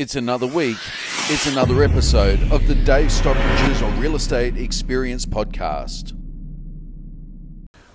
It's 0.00 0.16
another 0.16 0.46
week. 0.46 0.78
It's 1.28 1.46
another 1.46 1.82
episode 1.82 2.40
of 2.50 2.66
the 2.66 2.74
Dave 2.74 3.12
Stockbridge's 3.12 3.82
Real 4.00 4.16
Estate 4.16 4.56
Experience 4.56 5.26
podcast. 5.26 6.19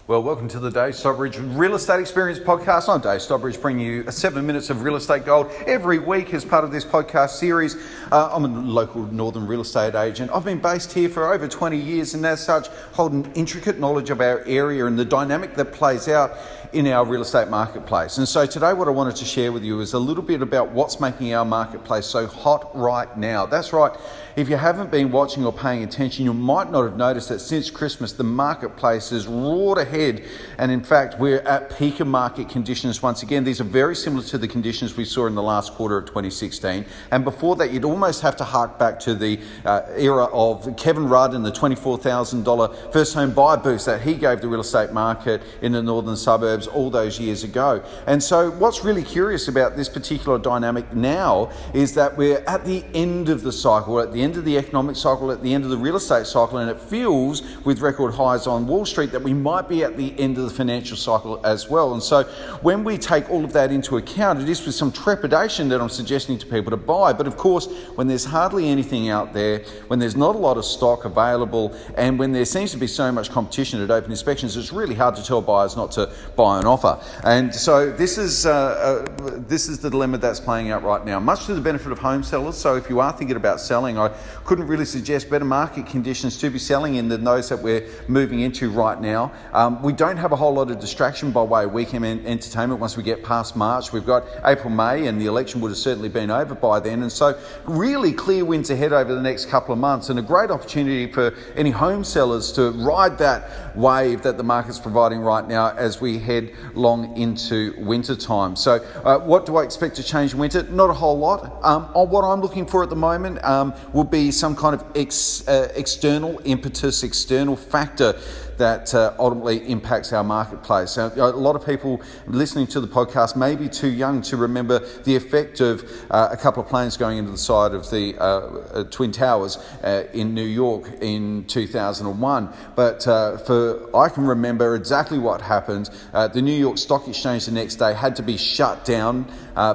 Well, 0.07 0.21
welcome 0.21 0.47
to 0.49 0.59
the 0.59 0.69
Dave 0.69 0.95
Stockbridge 0.95 1.39
Real 1.39 1.73
Estate 1.73 1.99
Experience 1.99 2.37
podcast. 2.37 2.93
I'm 2.93 3.01
Dave 3.01 3.23
Stockbridge, 3.23 3.59
bringing 3.59 3.87
you 3.87 4.11
seven 4.11 4.45
minutes 4.45 4.69
of 4.69 4.83
real 4.83 4.97
estate 4.97 5.25
gold 5.25 5.51
every 5.65 5.97
week 5.97 6.31
as 6.35 6.45
part 6.45 6.63
of 6.63 6.71
this 6.71 6.85
podcast 6.85 7.31
series. 7.31 7.75
Uh, 8.11 8.29
I'm 8.31 8.45
a 8.45 8.47
local 8.47 9.01
northern 9.11 9.47
real 9.47 9.61
estate 9.61 9.95
agent. 9.95 10.29
I've 10.31 10.45
been 10.45 10.59
based 10.59 10.93
here 10.93 11.09
for 11.09 11.33
over 11.33 11.47
20 11.47 11.75
years, 11.75 12.13
and 12.13 12.23
as 12.23 12.39
such, 12.39 12.67
hold 12.93 13.13
an 13.13 13.31
intricate 13.33 13.79
knowledge 13.79 14.11
of 14.11 14.21
our 14.21 14.43
area 14.45 14.85
and 14.85 14.99
the 14.99 15.05
dynamic 15.05 15.55
that 15.55 15.73
plays 15.73 16.07
out 16.07 16.37
in 16.71 16.85
our 16.85 17.03
real 17.03 17.23
estate 17.23 17.47
marketplace. 17.47 18.19
And 18.19 18.27
so 18.27 18.45
today, 18.45 18.73
what 18.73 18.87
I 18.87 18.91
wanted 18.91 19.15
to 19.15 19.25
share 19.25 19.51
with 19.51 19.63
you 19.63 19.79
is 19.79 19.93
a 19.93 19.99
little 19.99 20.23
bit 20.23 20.43
about 20.43 20.69
what's 20.69 20.99
making 20.99 21.33
our 21.33 21.45
marketplace 21.45 22.05
so 22.05 22.27
hot 22.27 22.69
right 22.77 23.17
now. 23.17 23.47
That's 23.47 23.73
right. 23.73 23.91
If 24.35 24.49
you 24.49 24.57
haven't 24.57 24.91
been 24.91 25.11
watching 25.11 25.45
or 25.45 25.53
paying 25.53 25.81
attention, 25.81 26.25
you 26.25 26.33
might 26.33 26.69
not 26.69 26.83
have 26.83 26.97
noticed 26.97 27.29
that 27.29 27.39
since 27.39 27.69
Christmas, 27.69 28.11
the 28.11 28.25
marketplace 28.25 29.11
has 29.11 29.27
roared 29.27 29.77
ahead. 29.77 30.25
And 30.57 30.73
in 30.73 30.83
fact, 30.83 31.17
we're 31.17 31.39
at 31.39 31.77
peak 31.77 32.01
of 32.01 32.07
market 32.07 32.49
conditions 32.49 33.01
once 33.01 33.23
again. 33.23 33.45
These 33.45 33.61
are 33.61 33.65
very 33.65 33.95
similar 33.95 34.25
to 34.25 34.37
the 34.37 34.49
conditions 34.49 34.97
we 34.97 35.05
saw 35.05 35.27
in 35.27 35.35
the 35.35 35.41
last 35.43 35.71
quarter 35.75 35.97
of 35.97 36.07
2016. 36.07 36.85
And 37.11 37.23
before 37.23 37.55
that, 37.55 37.71
you'd 37.71 37.85
almost 37.85 38.23
have 38.23 38.35
to 38.35 38.43
hark 38.43 38.77
back 38.77 38.99
to 39.01 39.15
the 39.15 39.39
uh, 39.63 39.83
era 39.95 40.25
of 40.25 40.75
Kevin 40.75 41.07
Rudd 41.07 41.33
and 41.33 41.45
the 41.45 41.51
$24,000 41.53 42.91
first 42.91 43.13
home 43.13 43.31
buyer 43.31 43.55
boost 43.55 43.85
that 43.85 44.01
he 44.01 44.15
gave 44.15 44.41
the 44.41 44.49
real 44.49 44.59
estate 44.59 44.91
market 44.91 45.43
in 45.61 45.71
the 45.71 45.81
northern 45.81 46.17
suburbs 46.17 46.67
all 46.67 46.89
those 46.89 47.21
years 47.21 47.45
ago. 47.45 47.81
And 48.05 48.21
so, 48.21 48.51
what's 48.51 48.83
really 48.83 49.03
curious 49.03 49.47
about 49.47 49.77
this 49.77 49.87
particular 49.87 50.37
dynamic 50.37 50.93
now 50.93 51.53
is 51.73 51.93
that 51.93 52.17
we're 52.17 52.43
at 52.47 52.65
the 52.65 52.83
end 52.93 53.29
of 53.29 53.41
the 53.41 53.53
cycle, 53.53 54.01
at 54.01 54.11
the 54.11 54.24
end 54.25 54.35
of 54.35 54.43
the 54.43 54.57
economic 54.57 54.97
cycle, 54.97 55.31
at 55.31 55.41
the 55.41 55.53
end 55.53 55.63
of 55.63 55.69
the 55.69 55.77
real 55.77 55.95
estate 55.95 56.25
cycle, 56.25 56.57
and 56.57 56.69
it 56.69 56.81
feels 56.81 57.43
with 57.63 57.79
record 57.79 58.13
highs 58.13 58.47
on 58.47 58.67
Wall 58.67 58.85
Street 58.85 59.11
that 59.11 59.21
we 59.21 59.33
might 59.33 59.69
be 59.69 59.83
at 59.83 59.95
the 59.95 60.19
end 60.19 60.37
of 60.37 60.43
the 60.43 60.49
financial 60.49 60.97
cycle 60.97 61.39
as 61.45 61.69
well. 61.69 61.93
And 61.93 62.03
so, 62.03 62.23
when 62.61 62.83
we 62.83 62.97
take 62.97 63.29
all 63.29 63.45
of 63.45 63.53
that 63.53 63.71
into 63.71 63.97
account, 63.97 64.41
it 64.41 64.49
is 64.49 64.65
with 64.65 64.75
some 64.75 64.91
trepidation 64.91 65.69
that 65.69 65.79
I'm 65.79 65.89
suggesting 65.89 66.37
to 66.39 66.45
people 66.45 66.71
to 66.71 66.77
buy. 66.77 67.13
But 67.13 67.27
of 67.27 67.37
course, 67.37 67.67
when 67.95 68.07
there's 68.07 68.25
hardly 68.25 68.67
anything 68.67 69.09
out 69.09 69.33
there, 69.33 69.59
when 69.87 69.99
there's 69.99 70.17
not 70.17 70.35
a 70.35 70.39
lot 70.39 70.57
of 70.57 70.65
stock 70.65 71.05
available, 71.05 71.75
and 71.95 72.17
when 72.17 72.31
there 72.31 72.45
seems 72.45 72.71
to 72.71 72.77
be 72.77 72.87
so 72.87 73.11
much 73.11 73.29
competition 73.29 73.81
at 73.81 73.91
open 73.91 74.11
inspections, 74.11 74.57
it's 74.57 74.73
really 74.73 74.95
hard 74.95 75.15
to 75.15 75.23
tell 75.23 75.41
buyers 75.41 75.77
not 75.77 75.91
to 75.93 76.11
buy 76.35 76.59
an 76.59 76.65
offer. 76.65 76.99
And 77.23 77.53
so, 77.53 77.91
this 77.91 78.17
is 78.17 78.47
uh, 78.47 79.05
uh, 79.05 79.39
this 79.47 79.69
is 79.69 79.79
the 79.79 79.89
dilemma 79.91 80.17
that's 80.17 80.39
playing 80.39 80.71
out 80.71 80.83
right 80.83 81.05
now. 81.05 81.19
Much 81.19 81.45
to 81.45 81.53
the 81.53 81.61
benefit 81.61 81.91
of 81.91 81.99
home 81.99 82.23
sellers. 82.23 82.57
So, 82.57 82.75
if 82.75 82.89
you 82.89 82.99
are 82.99 83.13
thinking 83.13 83.37
about 83.37 83.61
selling, 83.61 83.97
I 83.97 84.14
couldn't 84.45 84.67
really 84.67 84.85
suggest 84.85 85.29
better 85.29 85.45
market 85.45 85.87
conditions 85.87 86.37
to 86.39 86.49
be 86.49 86.59
selling 86.59 86.95
in 86.95 87.09
than 87.09 87.23
those 87.23 87.49
that 87.49 87.61
we're 87.61 87.87
moving 88.07 88.41
into 88.41 88.69
right 88.69 88.99
now. 89.01 89.31
Um, 89.53 89.81
we 89.81 89.93
don't 89.93 90.17
have 90.17 90.31
a 90.31 90.35
whole 90.35 90.53
lot 90.53 90.71
of 90.71 90.79
distraction 90.79 91.31
by 91.31 91.41
way 91.41 91.65
of 91.65 91.73
weekend 91.73 92.05
entertainment 92.05 92.79
once 92.79 92.97
we 92.97 93.03
get 93.03 93.23
past 93.23 93.55
March. 93.55 93.91
We've 93.91 94.05
got 94.05 94.23
April, 94.43 94.69
May, 94.69 95.07
and 95.07 95.19
the 95.19 95.25
election 95.25 95.61
would 95.61 95.69
have 95.69 95.77
certainly 95.77 96.09
been 96.09 96.29
over 96.29 96.55
by 96.55 96.79
then. 96.79 97.01
And 97.01 97.11
so, 97.11 97.39
really 97.65 98.11
clear 98.11 98.45
winds 98.45 98.69
ahead 98.69 98.93
over 98.93 99.13
the 99.13 99.21
next 99.21 99.45
couple 99.47 99.73
of 99.73 99.79
months, 99.79 100.09
and 100.09 100.19
a 100.19 100.21
great 100.21 100.51
opportunity 100.51 101.11
for 101.11 101.33
any 101.55 101.71
home 101.71 102.03
sellers 102.03 102.51
to 102.53 102.71
ride 102.71 103.17
that 103.19 103.75
wave 103.75 104.21
that 104.23 104.37
the 104.37 104.43
market's 104.43 104.79
providing 104.79 105.19
right 105.19 105.47
now 105.47 105.71
as 105.75 106.01
we 106.01 106.17
head 106.19 106.51
long 106.73 107.15
into 107.17 107.73
winter 107.77 108.15
time. 108.15 108.55
So, 108.55 108.75
uh, 109.03 109.19
what 109.19 109.45
do 109.45 109.57
I 109.57 109.63
expect 109.63 109.95
to 109.97 110.03
change 110.03 110.33
in 110.33 110.39
winter? 110.39 110.63
Not 110.63 110.89
a 110.89 110.93
whole 110.93 111.17
lot. 111.17 111.59
Um, 111.63 111.85
what 111.93 112.23
I'm 112.23 112.41
looking 112.41 112.65
for 112.65 112.83
at 112.83 112.89
the 112.89 112.95
moment 112.95 113.43
um, 113.43 113.73
will 113.93 114.03
be 114.05 114.31
some 114.31 114.55
kind 114.55 114.75
of 114.75 114.83
ex, 114.95 115.47
uh, 115.47 115.71
external 115.75 116.41
impetus, 116.45 117.03
external 117.03 117.55
factor 117.55 118.19
that 118.57 118.93
uh, 118.93 119.13
ultimately 119.19 119.67
impacts 119.69 120.13
our 120.13 120.23
marketplace. 120.23 120.97
A 120.97 121.09
lot 121.15 121.55
of 121.55 121.65
people 121.65 122.01
listening 122.27 122.67
to 122.67 122.79
the 122.79 122.87
podcast 122.87 123.35
may 123.35 123.55
be 123.55 123.67
too 123.67 123.89
young 123.89 124.21
to 124.23 124.37
remember 124.37 124.79
the 125.03 125.15
effect 125.15 125.59
of 125.59 125.83
uh, 126.09 126.29
a 126.31 126.37
couple 126.37 126.63
of 126.63 126.69
planes 126.69 126.97
going 126.97 127.17
into 127.17 127.31
the 127.31 127.37
side 127.37 127.73
of 127.73 127.89
the 127.89 128.15
uh, 128.17 128.25
uh 128.25 128.83
Twin 128.85 129.11
Towers 129.11 129.57
uh, 129.83 130.05
in 130.13 130.33
New 130.33 130.45
York 130.45 130.89
in 131.01 131.45
2001. 131.45 132.53
But 132.75 133.07
uh, 133.07 133.37
for 133.39 133.95
I 133.95 134.09
can 134.09 134.25
remember 134.25 134.75
exactly 134.75 135.19
what 135.19 135.41
happened. 135.41 135.89
the 136.13 136.41
New 136.41 136.53
York 136.53 136.77
Stock 136.77 137.07
Exchange 137.07 137.45
the 137.45 137.51
next 137.51 137.75
day 137.75 137.93
had 137.93 138.15
to 138.15 138.23
be 138.23 138.37
shut 138.37 138.85
down 138.85 139.25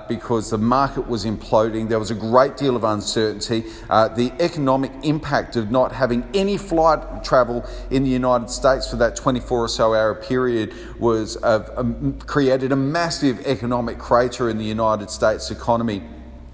because 0.08 0.50
the 0.50 0.58
market 0.58 1.06
was 1.08 1.24
imploding. 1.24 1.88
There 1.88 1.98
was 1.98 2.10
a 2.10 2.14
great 2.14 2.56
deal 2.56 2.76
of 2.76 2.84
uncertainty. 2.84 3.60
the 3.88 4.32
economic 4.40 4.92
impact 5.02 5.56
of 5.56 5.70
not 5.70 5.92
having 5.92 6.28
any 6.34 6.56
flight 6.56 7.24
travel 7.24 7.64
in 7.90 8.04
the 8.04 8.10
United 8.10 8.50
States 8.50 8.69
States 8.70 8.88
for 8.88 8.96
that 8.96 9.16
24 9.16 9.64
or 9.64 9.68
so 9.68 9.94
hour 9.94 10.14
period 10.14 10.72
was 11.00 11.36
uh, 11.42 11.68
um, 11.76 12.16
created 12.20 12.70
a 12.70 12.76
massive 12.76 13.44
economic 13.44 13.98
crater 13.98 14.48
in 14.48 14.58
the 14.58 14.64
United 14.64 15.10
States 15.10 15.50
economy. 15.50 16.02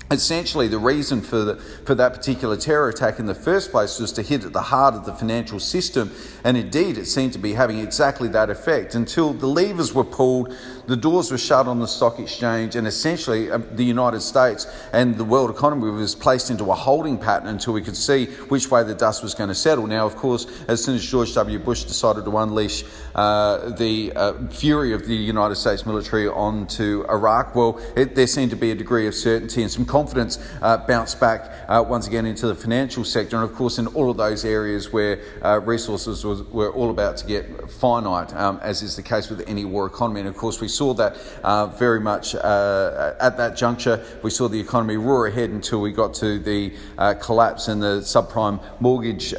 Essentially, 0.09 0.69
the 0.69 0.79
reason 0.79 1.21
for, 1.21 1.39
the, 1.39 1.57
for 1.57 1.97
that 1.97 2.15
particular 2.15 2.57
terror 2.57 2.89
attack 2.89 3.19
in 3.19 3.27
the 3.27 3.35
first 3.35 3.73
place 3.73 3.99
was 3.99 4.13
to 4.13 4.23
hit 4.23 4.45
at 4.45 4.53
the 4.53 4.63
heart 4.63 4.95
of 4.95 5.05
the 5.05 5.13
financial 5.13 5.59
system, 5.59 6.13
and 6.45 6.57
indeed, 6.57 6.97
it 6.97 7.07
seemed 7.07 7.33
to 7.33 7.41
be 7.41 7.55
having 7.55 7.81
exactly 7.81 8.29
that 8.29 8.49
effect 8.49 8.95
until 8.95 9.33
the 9.33 9.49
levers 9.49 9.93
were 9.95 10.05
pulled, 10.05 10.55
the 10.87 10.97
doors 10.97 11.33
were 11.33 11.39
shut 11.39 11.67
on 11.67 11.81
the 11.81 11.89
stock 11.89 12.21
exchange, 12.21 12.77
and 12.77 12.87
essentially, 12.87 13.51
uh, 13.51 13.59
the 13.73 13.83
United 13.85 14.21
States 14.21 14.69
and 14.93 15.17
the 15.17 15.25
world 15.25 15.51
economy 15.51 15.91
was 15.91 16.15
placed 16.15 16.51
into 16.51 16.71
a 16.71 16.75
holding 16.75 17.19
pattern 17.19 17.49
until 17.49 17.73
we 17.73 17.83
could 17.83 17.97
see 17.97 18.27
which 18.47 18.71
way 18.71 18.85
the 18.85 18.95
dust 18.95 19.25
was 19.25 19.35
going 19.35 19.49
to 19.49 19.57
settle. 19.57 19.89
Now, 19.89 20.07
of 20.07 20.15
course, 20.15 20.47
as 20.69 20.85
soon 20.85 20.95
as 20.95 21.05
George 21.05 21.35
W. 21.35 21.59
Bush 21.59 21.83
decided 21.83 22.25
to 22.27 22.39
unleash 22.39 22.85
uh, 23.17 23.71
the 23.71 24.13
uh, 24.15 24.47
fury 24.51 24.93
of 24.93 25.09
the 25.09 25.17
United 25.17 25.57
States 25.57 25.85
military 25.85 26.29
onto 26.29 27.05
Iraq, 27.09 27.57
well, 27.57 27.81
it, 27.97 28.15
there 28.15 28.29
seemed 28.29 28.51
to 28.51 28.57
be 28.57 28.71
a 28.71 28.75
degree 28.77 29.09
of 29.09 29.15
certainty 29.17 29.63
and 29.63 29.71
some 29.73 29.85
confidence 29.97 30.39
uh, 30.61 30.77
bounced 30.77 31.19
back 31.19 31.51
uh, 31.69 31.83
once 31.83 32.07
again 32.07 32.27
into 32.27 32.47
the 32.47 32.55
financial 32.55 33.03
sector, 33.03 33.35
and 33.37 33.51
of 33.51 33.57
course, 33.57 33.79
in 33.79 33.87
all 33.89 34.11
of 34.11 34.19
those 34.19 34.45
areas 34.45 34.93
where 34.93 35.19
uh, 35.43 35.59
resources 35.61 36.23
was, 36.23 36.43
were 36.51 36.71
all 36.73 36.91
about 36.91 37.17
to 37.17 37.27
get 37.27 37.71
finite, 37.71 38.31
um, 38.35 38.61
as 38.63 38.83
is 38.83 38.95
the 38.95 39.03
case 39.03 39.31
with 39.31 39.43
any 39.49 39.65
war 39.65 39.87
economy. 39.87 40.21
And 40.21 40.29
of 40.29 40.37
course, 40.37 40.61
we 40.61 40.69
saw 40.69 40.93
that 40.95 41.17
uh, 41.43 41.69
very 41.69 41.99
much 41.99 42.35
uh, 42.35 43.15
at 43.19 43.39
that 43.39 43.57
juncture. 43.57 44.05
We 44.23 44.29
saw 44.29 44.49
the 44.49 44.61
economy 44.61 44.99
roar 44.99 45.29
ahead 45.29 45.49
until 45.49 45.81
we 45.81 45.93
got 45.93 46.13
to 46.17 46.39
the 46.39 46.75
collapse 47.23 47.69
and 47.69 47.83
the 47.83 48.01
subprime 48.01 48.63
mortgage 48.81 49.31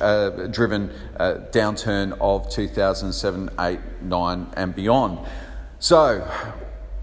driven 0.51 0.89
downturn 1.51 2.18
of 2.19 2.50
2007, 2.50 3.51
8, 3.59 3.79
9, 4.01 4.47
and 4.57 4.74
beyond. 4.74 5.19
So, 5.78 6.28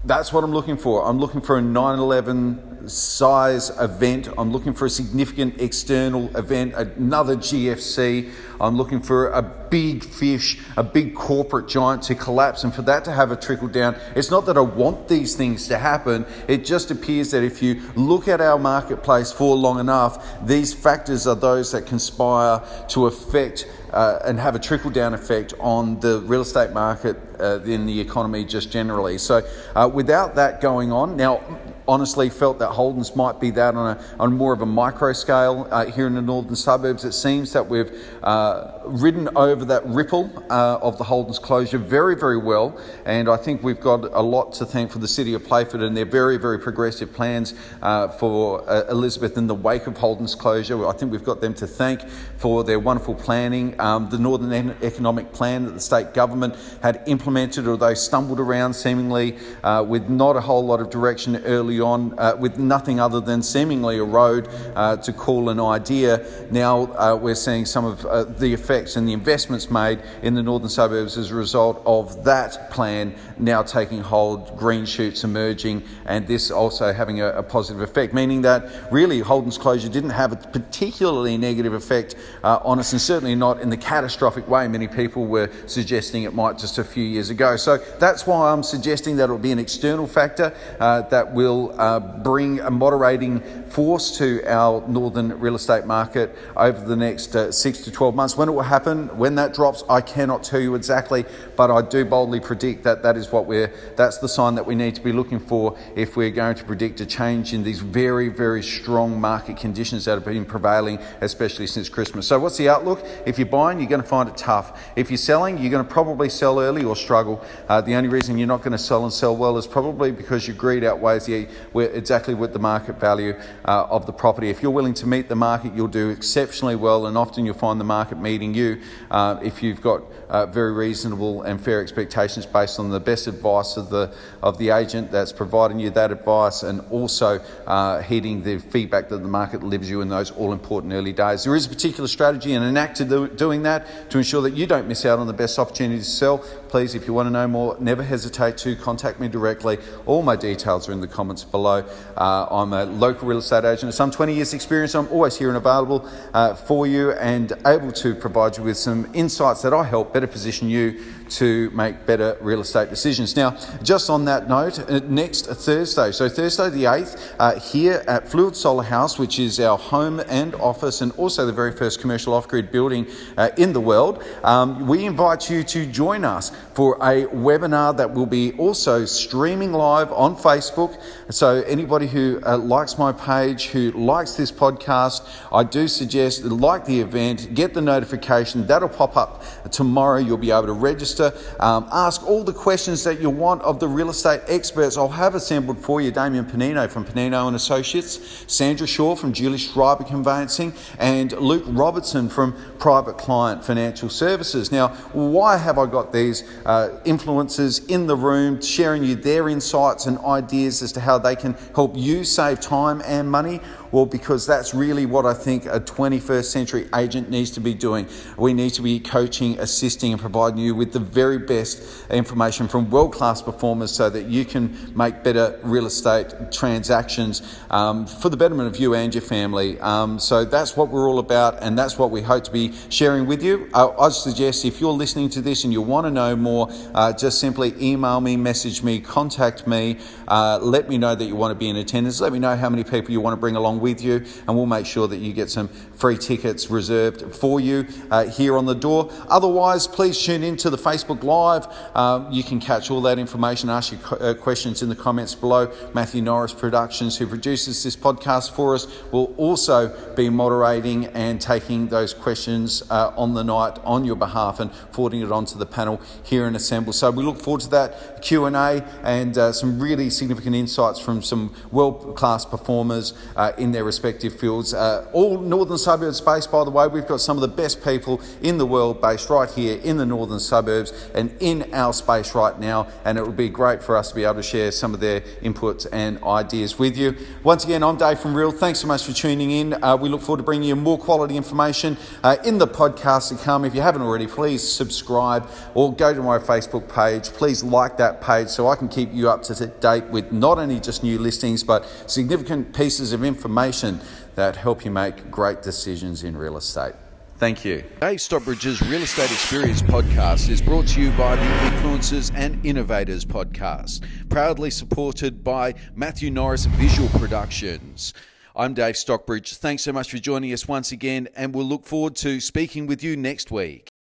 that's 0.05 0.31
what 0.31 0.43
I'm 0.43 0.51
looking 0.51 0.77
for. 0.77 1.03
I'm 1.07 1.19
looking 1.19 1.41
for 1.41 1.57
a 1.57 1.61
9 1.61 1.99
11 1.99 2.74
size 2.87 3.69
event. 3.79 4.27
I'm 4.37 4.51
looking 4.51 4.73
for 4.73 4.85
a 4.85 4.89
significant 4.89 5.61
external 5.61 6.35
event, 6.37 6.73
another 6.73 7.35
GFC. 7.35 8.31
I'm 8.59 8.77
looking 8.77 9.01
for 9.01 9.29
a 9.29 9.41
big 9.41 10.03
fish, 10.03 10.59
a 10.77 10.83
big 10.83 11.15
corporate 11.15 11.67
giant 11.67 12.03
to 12.03 12.15
collapse, 12.15 12.63
and 12.63 12.73
for 12.73 12.81
that 12.83 13.03
to 13.05 13.11
have 13.11 13.31
a 13.31 13.35
trickle 13.35 13.67
down. 13.67 13.95
It's 14.15 14.31
not 14.31 14.45
that 14.45 14.57
I 14.57 14.61
want 14.61 15.07
these 15.07 15.35
things 15.35 15.67
to 15.67 15.77
happen, 15.77 16.25
it 16.47 16.65
just 16.65 16.91
appears 16.91 17.31
that 17.31 17.43
if 17.43 17.61
you 17.61 17.81
look 17.95 18.27
at 18.27 18.41
our 18.41 18.57
marketplace 18.57 19.31
for 19.31 19.55
long 19.55 19.79
enough, 19.79 20.45
these 20.45 20.73
factors 20.73 21.27
are 21.27 21.35
those 21.35 21.71
that 21.71 21.85
conspire 21.85 22.61
to 22.89 23.07
affect 23.07 23.67
uh, 23.91 24.19
and 24.25 24.39
have 24.39 24.55
a 24.55 24.59
trickle 24.59 24.91
down 24.91 25.13
effect 25.13 25.53
on 25.59 25.99
the 25.99 26.19
real 26.21 26.41
estate 26.41 26.71
market 26.71 27.17
uh, 27.39 27.61
in 27.61 27.85
the 27.85 27.99
economy 27.99 28.43
just 28.43 28.71
generally. 28.71 29.17
So, 29.17 29.41
uh, 29.75 29.89
without 29.91 30.35
that 30.35 30.61
going 30.61 30.91
on, 30.91 31.15
now 31.15 31.41
honestly 31.87 32.29
felt 32.29 32.59
that 32.59 32.69
Holden's 32.69 33.15
might 33.15 33.39
be 33.39 33.51
that 33.51 33.75
on, 33.75 33.97
a, 33.97 34.05
on 34.19 34.35
more 34.35 34.53
of 34.53 34.61
a 34.61 34.65
micro 34.65 35.13
scale 35.13 35.67
uh, 35.71 35.85
here 35.85 36.07
in 36.07 36.15
the 36.15 36.21
northern 36.21 36.55
suburbs. 36.55 37.05
It 37.05 37.13
seems 37.13 37.53
that 37.53 37.67
we've 37.67 37.91
uh, 38.23 38.79
ridden 38.85 39.29
over 39.35 39.65
that 39.65 39.85
ripple 39.85 40.31
uh, 40.49 40.77
of 40.81 40.97
the 40.97 41.03
Holden's 41.03 41.39
closure 41.39 41.77
very, 41.77 42.15
very 42.15 42.37
well, 42.37 42.79
and 43.05 43.29
I 43.29 43.37
think 43.37 43.63
we've 43.63 43.79
got 43.79 44.05
a 44.05 44.21
lot 44.21 44.53
to 44.53 44.65
thank 44.65 44.91
for 44.91 44.99
the 44.99 45.07
City 45.07 45.33
of 45.33 45.43
Playford 45.43 45.81
and 45.81 45.95
their 45.95 46.05
very, 46.05 46.37
very 46.37 46.59
progressive 46.59 47.13
plans 47.13 47.53
uh, 47.81 48.07
for 48.07 48.67
uh, 48.69 48.83
Elizabeth 48.89 49.37
in 49.37 49.47
the 49.47 49.55
wake 49.55 49.87
of 49.87 49.97
Holden's 49.97 50.35
closure. 50.35 50.87
I 50.87 50.93
think 50.93 51.11
we've 51.11 51.23
got 51.23 51.41
them 51.41 51.53
to 51.55 51.67
thank 51.67 52.07
for 52.37 52.63
their 52.63 52.79
wonderful 52.79 53.15
planning. 53.15 53.79
Um, 53.79 54.09
the 54.09 54.17
Northern 54.17 54.75
Economic 54.81 55.31
Plan 55.33 55.65
that 55.65 55.71
the 55.71 55.79
state 55.79 56.13
government 56.13 56.55
had 56.81 57.03
implemented, 57.07 57.67
although 57.67 57.93
stumbled 57.93 58.39
around 58.39 58.73
seemingly 58.73 59.37
uh, 59.63 59.85
with 59.87 60.09
not 60.09 60.35
a 60.35 60.41
whole 60.41 60.65
lot 60.65 60.79
of 60.79 60.89
direction 60.89 61.37
early 61.45 61.74
on 61.81 62.17
uh, 62.17 62.35
with 62.39 62.57
nothing 62.57 62.99
other 62.99 63.19
than 63.19 63.41
seemingly 63.41 63.97
a 63.97 64.03
road 64.03 64.47
uh, 64.75 64.97
to 64.97 65.13
call 65.13 65.49
an 65.49 65.59
idea. 65.59 66.25
Now 66.51 66.93
uh, 66.93 67.15
we're 67.15 67.35
seeing 67.35 67.65
some 67.65 67.85
of 67.85 68.05
uh, 68.05 68.23
the 68.23 68.53
effects 68.53 68.95
and 68.95 69.07
the 69.07 69.13
investments 69.13 69.69
made 69.69 70.01
in 70.21 70.35
the 70.35 70.43
northern 70.43 70.69
suburbs 70.69 71.17
as 71.17 71.31
a 71.31 71.35
result 71.35 71.81
of 71.85 72.23
that 72.23 72.71
plan 72.71 73.15
now 73.37 73.63
taking 73.63 74.01
hold, 74.01 74.57
green 74.57 74.85
shoots 74.85 75.23
emerging, 75.23 75.83
and 76.05 76.27
this 76.27 76.51
also 76.51 76.93
having 76.93 77.21
a, 77.21 77.29
a 77.29 77.43
positive 77.43 77.81
effect, 77.81 78.13
meaning 78.13 78.41
that 78.41 78.69
really 78.91 79.19
Holden's 79.19 79.57
closure 79.57 79.89
didn't 79.89 80.11
have 80.11 80.31
a 80.31 80.35
particularly 80.35 81.37
negative 81.37 81.73
effect 81.73 82.15
uh, 82.43 82.59
on 82.63 82.79
us, 82.79 82.91
and 82.93 83.01
certainly 83.01 83.35
not 83.35 83.59
in 83.59 83.69
the 83.69 83.77
catastrophic 83.77 84.47
way 84.47 84.67
many 84.67 84.87
people 84.87 85.25
were 85.25 85.49
suggesting 85.67 86.23
it 86.23 86.33
might 86.33 86.57
just 86.57 86.77
a 86.77 86.83
few 86.83 87.03
years 87.03 87.29
ago. 87.29 87.55
So 87.57 87.77
that's 87.99 88.25
why 88.27 88.51
I'm 88.51 88.63
suggesting 88.63 89.15
that 89.17 89.25
it'll 89.25 89.37
be 89.37 89.51
an 89.51 89.59
external 89.59 90.07
factor 90.07 90.53
uh, 90.79 91.01
that 91.03 91.33
will 91.33 91.64
uh, 91.71 91.99
bring 91.99 92.59
a 92.59 92.71
moderating 92.71 93.41
force 93.69 94.17
to 94.17 94.41
our 94.47 94.87
northern 94.87 95.37
real 95.39 95.55
estate 95.55 95.85
market 95.85 96.35
over 96.55 96.79
the 96.79 96.95
next 96.95 97.35
uh, 97.35 97.51
six 97.51 97.79
to 97.81 97.91
12 97.91 98.15
months. 98.15 98.37
When 98.37 98.47
it 98.47 98.53
will 98.53 98.61
happen, 98.61 99.07
when 99.17 99.35
that 99.35 99.53
drops, 99.53 99.83
I 99.89 100.01
cannot 100.01 100.43
tell 100.43 100.59
you 100.59 100.75
exactly, 100.75 101.25
but 101.55 101.69
I 101.69 101.81
do 101.81 102.05
boldly 102.05 102.39
predict 102.39 102.83
that 102.83 103.03
that 103.03 103.17
is 103.17 103.31
what 103.31 103.45
we're, 103.45 103.73
that's 103.95 104.17
the 104.19 104.29
sign 104.29 104.55
that 104.55 104.65
we 104.65 104.75
need 104.75 104.95
to 104.95 105.01
be 105.01 105.11
looking 105.11 105.39
for 105.39 105.77
if 105.95 106.15
we're 106.15 106.31
going 106.31 106.55
to 106.55 106.63
predict 106.63 107.01
a 107.01 107.05
change 107.05 107.53
in 107.53 107.63
these 107.63 107.79
very, 107.79 108.29
very 108.29 108.63
strong 108.63 109.19
market 109.19 109.57
conditions 109.57 110.05
that 110.05 110.13
have 110.13 110.25
been 110.25 110.45
prevailing, 110.45 110.99
especially 111.21 111.67
since 111.67 111.89
Christmas. 111.89 112.27
So, 112.27 112.39
what's 112.39 112.57
the 112.57 112.69
outlook? 112.69 113.05
If 113.25 113.37
you're 113.37 113.45
buying, 113.45 113.79
you're 113.79 113.89
going 113.89 114.01
to 114.01 114.07
find 114.07 114.29
it 114.29 114.37
tough. 114.37 114.91
If 114.95 115.09
you're 115.09 115.17
selling, 115.17 115.57
you're 115.57 115.71
going 115.71 115.85
to 115.85 115.91
probably 115.91 116.29
sell 116.29 116.59
early 116.59 116.83
or 116.83 116.95
struggle. 116.95 117.43
Uh, 117.67 117.81
the 117.81 117.95
only 117.95 118.09
reason 118.09 118.37
you're 118.37 118.47
not 118.47 118.61
going 118.61 118.71
to 118.71 118.77
sell 118.77 119.03
and 119.03 119.11
sell 119.13 119.35
well 119.35 119.57
is 119.57 119.67
probably 119.67 120.11
because 120.11 120.47
your 120.47 120.55
greed 120.55 120.83
outweighs 120.83 121.25
the, 121.25 121.47
exactly 121.75 122.33
what 122.33 122.53
the 122.53 122.59
market 122.59 122.99
value 122.99 123.39
uh, 123.65 123.87
of 123.89 124.05
the 124.05 124.13
property. 124.13 124.49
If 124.49 124.61
you're 124.61 124.71
willing 124.71 124.93
to 124.95 125.07
meet 125.07 125.29
the 125.29 125.35
market, 125.35 125.73
you'll 125.75 125.87
do 125.87 126.09
exceptionally 126.09 126.75
well, 126.75 127.05
and 127.07 127.17
often 127.17 127.45
you'll 127.45 127.55
find 127.55 127.79
the 127.79 127.85
market 127.85 128.19
meeting 128.19 128.53
you 128.53 128.81
uh, 129.11 129.39
if 129.43 129.61
you've 129.61 129.81
got 129.81 130.03
uh, 130.29 130.45
very 130.45 130.73
reasonable 130.73 131.43
and 131.43 131.61
fair 131.61 131.81
expectations 131.81 132.45
based 132.45 132.79
on 132.79 132.89
the 132.89 132.99
best 132.99 133.27
advice 133.27 133.77
of 133.77 133.89
the 133.89 134.13
of 134.41 134.57
the 134.57 134.69
agent 134.69 135.11
that's 135.11 135.31
providing 135.31 135.79
you 135.79 135.89
that 135.89 136.11
advice, 136.11 136.63
and 136.63 136.81
also 136.91 137.39
uh, 137.67 138.01
heeding 138.01 138.43
the 138.43 138.59
feedback 138.59 139.09
that 139.09 139.17
the 139.17 139.27
market 139.27 139.63
leaves 139.63 139.89
you 139.89 140.01
in 140.01 140.09
those 140.09 140.31
all 140.31 140.53
important 140.53 140.93
early 140.93 141.13
days. 141.13 141.43
There 141.43 141.55
is 141.55 141.65
a 141.65 141.69
particular 141.69 142.07
strategy 142.07 142.53
and 142.53 142.65
an 142.65 142.77
act 142.77 142.97
to 142.97 143.05
do, 143.05 143.27
doing 143.27 143.63
that 143.63 144.09
to 144.11 144.17
ensure 144.17 144.41
that 144.43 144.53
you 144.53 144.65
don't 144.65 144.87
miss 144.87 145.05
out 145.05 145.19
on 145.19 145.27
the 145.27 145.33
best 145.33 145.59
opportunity 145.59 145.99
to 145.99 146.05
sell. 146.05 146.43
Please, 146.75 146.93
if 146.93 147.07
you 147.07 147.13
want 147.13 147.27
to 147.27 147.31
know 147.31 147.47
more, 147.47 147.77
never 147.79 148.03
hesitate 148.03 148.57
to 148.57 148.75
contact 148.75 149.17
me 149.17 149.29
directly. 149.29 149.77
All 150.05 150.21
my 150.21 150.35
details 150.35 150.89
are 150.89 150.91
in 150.91 150.99
the 150.99 151.07
comments 151.07 151.45
below. 151.45 151.85
Uh, 152.17 152.47
I'm 152.51 152.73
a 152.73 152.83
local 152.83 153.29
real 153.29 153.37
estate 153.37 153.63
agent 153.63 153.85
with 153.85 153.95
some 153.95 154.11
20 154.11 154.33
years' 154.33 154.53
experience. 154.53 154.93
I'm 154.93 155.07
always 155.07 155.37
here 155.37 155.47
and 155.47 155.55
available 155.55 156.05
uh, 156.33 156.53
for 156.53 156.85
you 156.85 157.13
and 157.13 157.53
able 157.65 157.93
to 157.93 158.13
provide 158.13 158.57
you 158.57 158.63
with 158.63 158.75
some 158.75 159.09
insights 159.13 159.61
that 159.61 159.73
I 159.73 159.85
help 159.85 160.13
better 160.13 160.27
position 160.27 160.67
you 160.67 161.01
to 161.29 161.69
make 161.69 162.05
better 162.05 162.37
real 162.41 162.59
estate 162.59 162.89
decisions. 162.89 163.37
Now, 163.37 163.57
just 163.81 164.09
on 164.09 164.25
that 164.25 164.49
note, 164.49 164.77
uh, 164.79 164.99
next 165.07 165.47
Thursday, 165.47 166.11
so 166.11 166.27
Thursday 166.27 166.69
the 166.69 166.83
8th, 166.83 167.35
uh, 167.39 167.59
here 167.59 168.03
at 168.05 168.27
Fluid 168.27 168.55
Solar 168.55 168.83
House, 168.83 169.17
which 169.17 169.39
is 169.39 169.61
our 169.61 169.77
home 169.77 170.19
and 170.27 170.53
office 170.55 170.99
and 170.99 171.13
also 171.13 171.45
the 171.45 171.53
very 171.53 171.71
first 171.71 172.01
commercial 172.01 172.33
off 172.33 172.49
grid 172.49 172.69
building 172.69 173.07
uh, 173.37 173.49
in 173.57 173.71
the 173.71 173.79
world, 173.79 174.21
um, 174.43 174.87
we 174.87 175.05
invite 175.05 175.49
you 175.49 175.63
to 175.63 175.85
join 175.85 176.25
us 176.25 176.51
for 176.73 176.95
a 176.95 177.25
webinar 177.27 177.95
that 177.97 178.13
will 178.13 178.25
be 178.25 178.53
also 178.53 179.05
streaming 179.05 179.71
live 179.71 180.11
on 180.11 180.35
Facebook. 180.35 180.99
So, 181.29 181.61
anybody 181.63 182.07
who 182.07 182.41
uh, 182.45 182.57
likes 182.57 182.97
my 182.97 183.11
page, 183.11 183.67
who 183.67 183.91
likes 183.91 184.33
this 184.33 184.51
podcast, 184.51 185.27
I 185.51 185.63
do 185.63 185.87
suggest 185.87 186.43
like 186.43 186.85
the 186.85 186.99
event, 186.99 187.53
get 187.53 187.73
the 187.73 187.81
notification, 187.81 188.67
that'll 188.67 188.89
pop 188.89 189.15
up 189.15 189.43
tomorrow. 189.71 190.19
You'll 190.19 190.37
be 190.37 190.51
able 190.51 190.67
to 190.67 190.73
register. 190.73 191.33
Um, 191.59 191.87
ask 191.91 192.23
all 192.27 192.43
the 192.43 192.53
questions 192.53 193.03
that 193.03 193.21
you 193.21 193.29
want 193.29 193.61
of 193.61 193.79
the 193.79 193.87
real 193.87 194.09
estate 194.09 194.41
experts. 194.47 194.97
I'll 194.97 195.07
have 195.09 195.35
assembled 195.35 195.79
for 195.79 196.01
you 196.01 196.11
Damien 196.11 196.45
Panino 196.45 196.89
from 196.89 197.05
Panino 197.05 197.47
and 197.47 197.55
Associates, 197.55 198.45
Sandra 198.47 198.87
Shaw 198.87 199.15
from 199.15 199.33
Julie 199.33 199.57
Schreiber 199.57 200.03
Conveyancing, 200.03 200.73
and 200.99 201.31
Luke 201.33 201.63
Robertson 201.67 202.29
from 202.29 202.55
Private 202.79 203.17
Client 203.17 203.63
Financial 203.63 204.09
Services. 204.09 204.71
Now, 204.71 204.89
why 205.13 205.57
have 205.57 205.77
I 205.77 205.85
got 205.85 206.13
these 206.13 206.43
uh, 206.65 206.89
influencers 207.05 207.89
in 207.89 208.07
the 208.07 208.15
room 208.15 208.61
sharing 208.61 209.03
you 209.03 209.15
their 209.15 209.49
insights 209.49 210.05
and 210.05 210.17
ideas 210.19 210.81
as 210.81 210.91
to 210.93 210.99
how 210.99 211.17
they 211.17 211.35
can 211.35 211.55
help 211.73 211.95
you 211.95 212.23
save 212.23 212.59
time 212.59 213.01
and 213.05 213.29
money? 213.29 213.61
Well, 213.95 214.05
because 214.05 214.45
that's 214.45 214.73
really 214.73 215.05
what 215.05 215.25
I 215.25 215.33
think 215.33 215.67
a 215.67 215.79
21st 215.79 216.43
century 216.43 216.89
agent 216.93 217.29
needs 217.29 217.51
to 217.51 217.61
be 217.61 217.73
doing. 217.73 218.09
We 218.37 218.51
need 218.51 218.71
to 218.71 218.81
be 218.81 218.99
coaching, 218.99 219.57
assisting, 219.57 220.11
and 220.11 220.19
providing 220.19 220.59
you 220.59 220.75
with 220.75 220.91
the 220.91 220.99
very 220.99 221.37
best 221.37 221.81
information 222.09 222.67
from 222.67 222.89
world 222.89 223.13
class 223.13 223.41
performers 223.41 223.93
so 223.93 224.09
that 224.09 224.25
you 224.25 224.43
can 224.43 224.91
make 224.97 225.23
better 225.23 225.57
real 225.63 225.85
estate 225.85 226.51
transactions 226.51 227.41
um, 227.69 228.05
for 228.05 228.27
the 228.27 228.35
betterment 228.35 228.67
of 228.67 228.81
you 228.81 228.95
and 228.95 229.15
your 229.15 229.21
family. 229.21 229.79
Um, 229.79 230.19
so 230.19 230.43
that's 230.43 230.75
what 230.75 230.89
we're 230.89 231.09
all 231.09 231.19
about, 231.19 231.63
and 231.63 231.79
that's 231.79 231.97
what 231.97 232.11
we 232.11 232.21
hope 232.21 232.43
to 232.43 232.51
be 232.51 232.73
sharing 232.89 233.25
with 233.25 233.41
you. 233.41 233.69
I, 233.73 233.87
I 233.87 234.09
suggest 234.09 234.65
if 234.65 234.81
you're 234.81 234.91
listening 234.91 235.29
to 235.29 235.41
this 235.41 235.63
and 235.63 235.71
you 235.71 235.81
want 235.81 236.05
to 236.05 236.11
know 236.11 236.35
more, 236.35 236.67
uh, 236.93 237.13
just 237.13 237.39
simply 237.39 237.73
email 237.81 238.19
me, 238.19 238.35
message 238.35 238.83
me, 238.83 238.99
contact 238.99 239.65
me, 239.65 239.99
uh, 240.27 240.59
let 240.61 240.89
me 240.89 240.97
know 240.97 241.15
that 241.15 241.23
you 241.23 241.37
want 241.37 241.51
to 241.51 241.55
be 241.55 241.69
in 241.69 241.77
attendance, 241.77 242.19
let 242.19 242.33
me 242.33 242.39
know 242.39 242.57
how 242.57 242.69
many 242.69 242.83
people 242.83 243.11
you 243.11 243.21
want 243.21 243.31
to 243.31 243.39
bring 243.39 243.55
along 243.55 243.84
with 243.85 244.01
you, 244.01 244.25
and 244.47 244.57
we'll 244.57 244.65
make 244.65 244.87
sure 244.87 245.07
that 245.07 245.17
you 245.17 245.31
get 245.31 245.51
some 245.51 245.67
free 245.67 246.17
tickets 246.17 246.71
reserved 246.71 247.35
for 247.35 247.59
you 247.59 247.87
uh, 248.09 248.25
here 248.25 248.57
on 248.57 248.65
the 248.65 248.73
door. 248.73 249.11
Otherwise, 249.29 249.85
please 249.85 250.17
tune 250.19 250.41
in 250.41 250.57
to 250.57 250.71
the 250.71 250.77
Facebook 250.77 251.21
Live. 251.23 251.67
Uh, 251.93 252.27
you 252.31 252.43
can 252.43 252.59
catch 252.59 252.89
all 252.89 252.99
that 253.01 253.19
information, 253.19 253.69
ask 253.69 253.91
your 253.91 254.01
uh, 254.23 254.33
questions 254.33 254.81
in 254.81 254.89
the 254.89 254.95
comments 254.95 255.35
below. 255.35 255.71
Matthew 255.93 256.23
Norris 256.23 256.51
Productions, 256.51 257.15
who 257.15 257.27
produces 257.27 257.83
this 257.83 257.95
podcast 257.95 258.55
for 258.55 258.73
us, 258.73 258.87
will 259.11 259.35
also 259.37 259.95
be 260.15 260.29
moderating 260.31 261.05
and 261.07 261.39
taking 261.39 261.87
those 261.89 262.11
questions 262.11 262.81
uh, 262.89 263.13
on 263.15 263.35
the 263.35 263.43
night 263.43 263.77
on 263.83 264.03
your 264.03 264.15
behalf 264.15 264.59
and 264.59 264.71
forwarding 264.91 265.21
it 265.21 265.31
onto 265.31 265.59
the 265.59 265.65
panel 265.67 266.01
here 266.23 266.47
in 266.47 266.55
Assemble. 266.55 266.91
So 266.91 267.11
we 267.11 267.23
look 267.23 267.39
forward 267.39 267.61
to 267.61 267.69
that 267.69 268.23
Q&A 268.23 268.83
and 269.03 269.37
uh, 269.37 269.51
some 269.51 269.79
really 269.79 270.09
significant 270.09 270.55
insights 270.55 270.99
from 270.99 271.21
some 271.21 271.53
world-class 271.71 272.45
performers 272.45 273.13
uh, 273.35 273.51
in 273.57 273.71
their 273.75 273.83
respective 273.83 274.39
fields. 274.39 274.73
Uh, 274.73 275.05
all 275.11 275.39
northern 275.39 275.77
suburbs 275.77 276.21
based, 276.21 276.49
by 276.49 276.63
the 276.63 276.71
way. 276.71 276.87
We've 276.87 277.05
got 277.05 277.19
some 277.19 277.37
of 277.37 277.41
the 277.41 277.47
best 277.47 277.83
people 277.83 278.21
in 278.41 278.57
the 278.57 278.65
world 278.65 279.01
based 279.01 279.29
right 279.29 279.49
here 279.49 279.77
in 279.83 279.97
the 279.97 280.05
northern 280.05 280.39
suburbs 280.39 280.93
and 281.13 281.35
in 281.41 281.73
our 281.73 281.91
space 281.91 282.33
right 282.33 282.57
now. 282.57 282.87
And 283.03 283.17
it 283.17 283.25
would 283.25 283.35
be 283.35 283.49
great 283.49 283.83
for 283.83 283.97
us 283.97 284.09
to 284.09 284.15
be 284.15 284.23
able 284.23 284.35
to 284.35 284.43
share 284.43 284.71
some 284.71 284.93
of 284.93 285.01
their 285.01 285.21
inputs 285.41 285.85
and 285.91 286.23
ideas 286.23 286.79
with 286.79 286.97
you. 286.97 287.15
Once 287.43 287.65
again, 287.65 287.83
I'm 287.83 287.97
Dave 287.97 288.19
from 288.19 288.33
Real. 288.33 288.51
Thanks 288.51 288.79
so 288.79 288.87
much 288.87 289.03
for 289.03 289.11
tuning 289.11 289.51
in. 289.51 289.83
Uh, 289.83 289.97
we 289.97 290.07
look 290.07 290.21
forward 290.21 290.37
to 290.37 290.43
bringing 290.43 290.69
you 290.69 290.75
more 290.77 290.97
quality 290.97 291.35
information 291.35 291.97
uh, 292.23 292.37
in 292.45 292.57
the 292.57 292.67
podcast 292.67 293.29
to 293.29 293.43
come. 293.43 293.65
If 293.65 293.75
you 293.75 293.81
haven't 293.81 294.03
already, 294.03 294.27
please 294.27 294.63
subscribe 294.63 295.49
or 295.73 295.93
go 295.93 296.13
to 296.13 296.21
my 296.21 296.39
Facebook 296.39 296.87
page. 296.93 297.25
Please 297.33 297.61
like 297.61 297.97
that 297.97 298.21
page 298.21 298.47
so 298.47 298.69
I 298.69 298.77
can 298.77 298.87
keep 298.87 299.13
you 299.13 299.29
up 299.29 299.43
to 299.43 299.67
date 299.67 300.05
with 300.05 300.31
not 300.31 300.59
only 300.59 300.79
just 300.79 301.03
new 301.03 301.19
listings 301.19 301.61
but 301.61 301.85
significant 302.09 302.73
pieces 302.73 303.11
of 303.11 303.23
information 303.55 304.01
that 304.35 304.57
help 304.57 304.83
you 304.83 304.91
make 304.91 305.31
great 305.31 305.61
decisions 305.61 306.25
in 306.25 306.35
real 306.35 306.57
estate. 306.57 306.93
Thank 307.37 307.63
you. 307.63 307.83
Dave 308.01 308.19
Stockbridge's 308.19 308.81
Real 308.81 309.01
Estate 309.01 309.31
Experience 309.31 309.81
podcast 309.81 310.49
is 310.49 310.61
brought 310.61 310.87
to 310.87 311.01
you 311.01 311.11
by 311.11 311.37
the 311.37 311.41
Influencers 311.41 312.33
and 312.35 312.65
Innovators 312.65 313.23
podcast, 313.23 314.03
proudly 314.29 314.69
supported 314.69 315.41
by 315.41 315.73
Matthew 315.95 316.31
Norris 316.31 316.65
Visual 316.65 317.07
Productions. 317.17 318.13
I'm 318.57 318.73
Dave 318.73 318.97
Stockbridge. 318.97 319.55
Thanks 319.55 319.83
so 319.83 319.93
much 319.93 320.11
for 320.11 320.17
joining 320.17 320.51
us 320.51 320.67
once 320.67 320.91
again, 320.91 321.29
and 321.33 321.55
we'll 321.55 321.65
look 321.65 321.85
forward 321.85 322.17
to 322.17 322.41
speaking 322.41 322.87
with 322.87 323.03
you 323.03 323.15
next 323.15 323.51
week. 323.51 323.94